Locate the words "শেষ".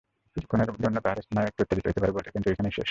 2.75-2.79